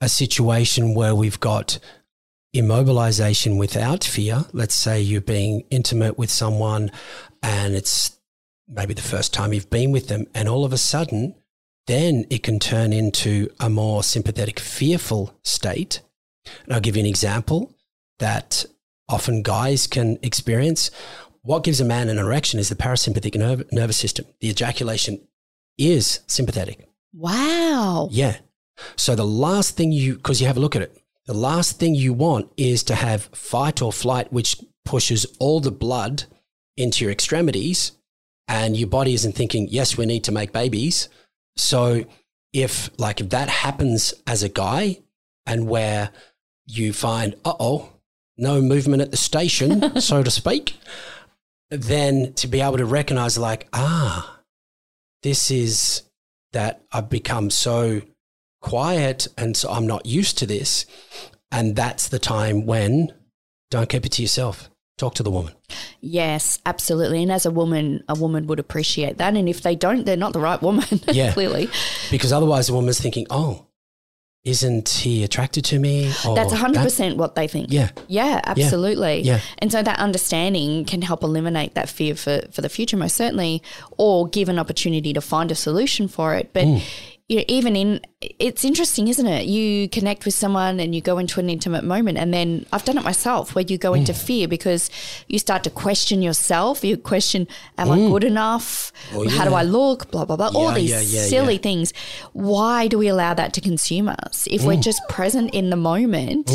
[0.00, 1.78] a situation where we've got
[2.54, 6.90] immobilization without fear, let's say you're being intimate with someone
[7.42, 8.15] and it's
[8.68, 11.34] maybe the first time you've been with them, and all of a sudden,
[11.86, 16.00] then it can turn into a more sympathetic, fearful state.
[16.64, 17.74] And I'll give you an example
[18.18, 18.64] that
[19.08, 20.90] often guys can experience.
[21.42, 24.26] What gives a man an erection is the parasympathetic nerve, nervous system.
[24.40, 25.20] The ejaculation
[25.78, 26.88] is sympathetic.
[27.12, 28.08] Wow.
[28.10, 28.38] Yeah.
[28.96, 31.94] So the last thing you, because you have a look at it, the last thing
[31.94, 36.24] you want is to have fight or flight, which pushes all the blood
[36.76, 37.92] into your extremities
[38.48, 41.08] and your body isn't thinking, yes, we need to make babies.
[41.56, 42.04] So
[42.52, 44.98] if like if that happens as a guy
[45.44, 46.10] and where
[46.66, 47.92] you find, uh oh,
[48.36, 50.76] no movement at the station, so to speak,
[51.70, 54.40] then to be able to recognize like, ah,
[55.22, 56.02] this is
[56.52, 58.02] that I've become so
[58.60, 60.86] quiet and so I'm not used to this.
[61.50, 63.12] And that's the time when
[63.70, 65.52] don't keep it to yourself talk to the woman.
[66.00, 67.22] Yes, absolutely.
[67.22, 69.34] And as a woman, a woman would appreciate that.
[69.34, 71.32] And if they don't, they're not the right woman, yeah.
[71.32, 71.68] clearly.
[72.10, 73.66] Because otherwise, the woman's thinking, oh,
[74.44, 76.04] isn't he attracted to me?
[76.04, 77.16] That's 100% that?
[77.16, 77.66] what they think.
[77.70, 77.90] Yeah.
[78.06, 79.22] Yeah, absolutely.
[79.22, 79.40] Yeah.
[79.58, 83.60] And so that understanding can help eliminate that fear for, for the future, most certainly,
[83.98, 86.50] or give an opportunity to find a solution for it.
[86.52, 86.82] But mm.
[87.28, 89.46] You know, even in it's interesting, isn't it?
[89.46, 92.98] You connect with someone and you go into an intimate moment, and then I've done
[92.98, 94.16] it myself where you go into Mm.
[94.26, 94.90] fear because
[95.26, 96.84] you start to question yourself.
[96.84, 97.48] You question,
[97.78, 98.92] "Am I good enough?
[99.12, 99.54] Oh, How do.
[99.54, 100.50] I look?" Blah blah blah.
[100.54, 101.60] All these yeah, yeah, silly yeah.
[101.60, 101.92] things.
[102.32, 104.66] Why do we allow that to consume us if Mm.
[104.66, 106.50] we're just present in the moment?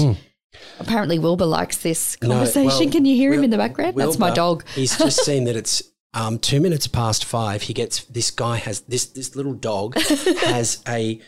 [0.79, 2.67] Apparently, Wilbur likes this No, conversation.
[2.67, 3.95] well, Can you hear him in the background?
[3.97, 4.63] That's my dog.
[4.75, 5.81] he's just seen that it's
[6.13, 7.61] um, two minutes past five.
[7.63, 11.19] He gets this guy has this this little dog has a,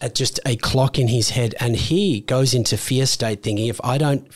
[0.00, 3.80] a just a clock in his head, and he goes into fear state, thinking if
[3.84, 4.26] I don't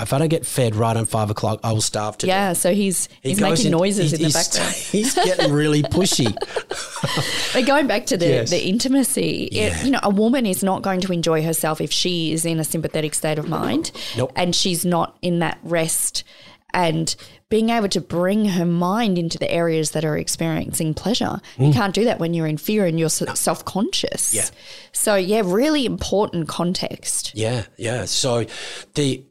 [0.00, 2.34] if I don't get fed right on five o'clock, I will starve to death.
[2.34, 4.74] Yeah, so he's He he's making noises he's- in the he's- background.
[4.94, 6.34] He's getting really pushy.
[7.52, 8.50] But going back to the, Yes.
[8.50, 12.32] the intimacy, it, you know, a woman is not going to enjoy herself if she
[12.32, 14.32] is in a sympathetic state of mind Nope.
[14.34, 16.24] and she's not in that rest
[16.72, 17.14] and
[17.50, 21.40] being able to bring her mind into the areas that are experiencing pleasure.
[21.58, 24.32] You can't do that when you're in fear and you're self conscious.
[24.32, 24.34] Mm.
[24.34, 24.48] Yeah.
[24.92, 27.32] So, yeah, really important context.
[27.34, 28.06] Yeah, yeah.
[28.06, 28.46] So
[28.94, 29.24] the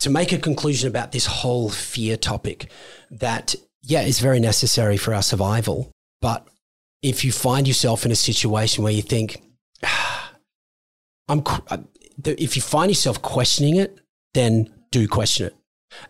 [0.00, 2.70] to make a conclusion about this whole fear topic,
[3.10, 5.90] that yeah, is very necessary for our survival.
[6.20, 6.46] But
[7.02, 9.42] if you find yourself in a situation where you think,
[9.84, 10.32] "Ah,
[11.28, 11.78] I'm, uh,
[12.24, 13.98] if you find yourself questioning it,
[14.34, 15.56] then do question it.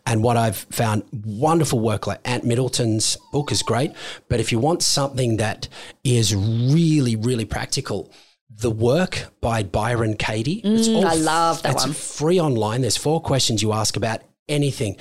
[0.06, 3.92] And what I've found wonderful work like Ant Middleton's book is great.
[4.28, 5.68] But if you want something that
[6.04, 8.10] is really, really practical,
[8.54, 10.60] the work by Byron Katie.
[10.64, 11.92] it's Mm, I f- love that it's one.
[11.94, 12.82] free online.
[12.82, 14.96] There's four questions you ask about anything.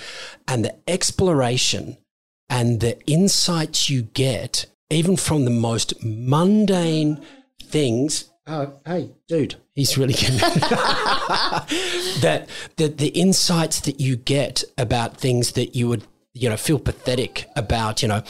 [0.47, 1.97] And the exploration
[2.49, 7.21] and the insights you get, even from the most mundane
[7.61, 8.29] things.
[8.47, 10.37] Oh, hey, dude, he's really getting
[12.21, 16.79] that the the insights that you get about things that you would you know feel
[16.79, 18.21] pathetic about you know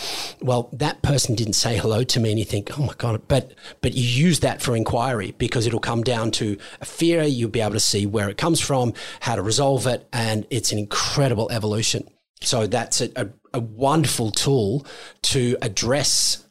[0.41, 3.53] well that person didn't say hello to me and you think oh my god but
[3.81, 7.23] but you use that for inquiry because it'll come down to a fear.
[7.23, 10.71] You'll be able to see where it comes from how to resolve it and it's
[10.71, 12.07] an incredible evolution.
[12.41, 14.85] So that's a, a, a wonderful tool
[15.23, 16.45] to address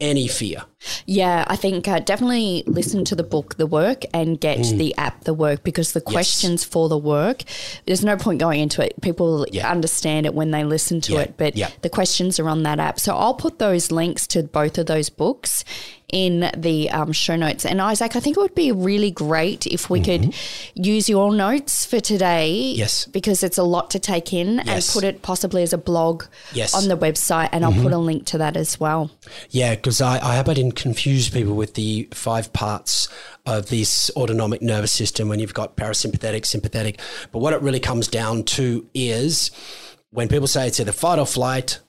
[0.00, 0.64] any fear
[1.06, 5.24] Yeah, I think uh, definitely listen to the book, The Work, and get the app,
[5.24, 7.42] The Work, because the questions for the work,
[7.86, 9.00] there's no point going into it.
[9.00, 9.70] People Yeah.
[9.70, 11.70] understand it when they listen to Yeah, it, but yeah.
[11.82, 12.98] the questions are on that app.
[13.00, 15.64] So I'll put those links to both of those books
[16.14, 17.66] in the um, show notes.
[17.66, 20.32] And Isaac, I think it would be really great if we could
[20.74, 22.52] use your notes for today.
[22.52, 23.06] Yes.
[23.06, 26.72] Because it's a lot to take in and put it possibly as a blog Yes.
[26.72, 27.48] on the website.
[27.50, 29.10] And I'll put a link to that as well.
[29.50, 33.08] Yeah, because I, I hope I didn't confuse people with the five parts
[33.44, 37.00] of this autonomic nervous system when you've got parasympathetic, sympathetic.
[37.32, 39.50] But what it really comes down to is
[40.10, 41.80] when people say it's either fight or flight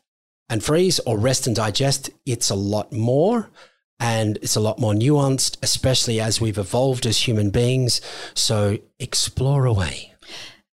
[0.49, 3.51] and freeze or rest and digest, it's a lot more.
[3.99, 8.01] And it's a lot more nuanced, especially as we've evolved as human beings.
[8.33, 10.13] So explore away.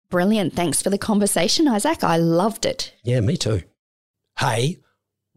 [0.10, 0.54] Brilliant.
[0.54, 2.04] Thanks for the conversation, Isaac.
[2.04, 2.94] I loved it.
[3.04, 3.64] Yeah, me too.
[4.40, 4.78] Hey,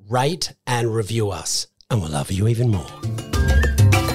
[0.08, 2.86] rate and review us, and we'll love you even more.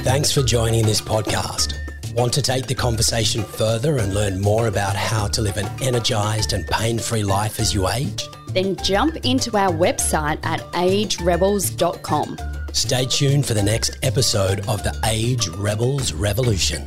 [0.03, 1.73] Thanks for joining this podcast.
[2.15, 6.53] Want to take the conversation further and learn more about how to live an energized
[6.53, 8.23] and pain free life as you age?
[8.49, 12.37] Then jump into our website at agerebels.com.
[12.75, 16.85] Stay tuned for the next episode of the Age Rebels Revolution.